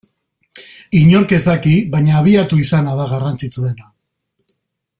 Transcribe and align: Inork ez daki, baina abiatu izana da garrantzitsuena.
Inork 0.99 1.35
ez 1.37 1.41
daki, 1.47 1.73
baina 1.95 2.15
abiatu 2.21 2.59
izana 2.65 2.97
da 3.01 3.07
garrantzitsuena. 3.13 3.87